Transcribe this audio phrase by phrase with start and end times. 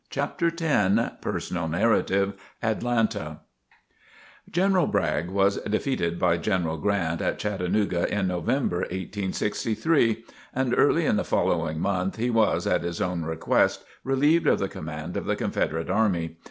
[0.09, 3.41] CHAPTER X PERSONAL NARRATIVE ATLANTA
[4.49, 10.25] General Bragg was defeated by General Grant at Chattanooga in November 1863,
[10.55, 14.67] and early in the following month he was, at his own request, relieved of the
[14.67, 16.37] command of the Confederate army.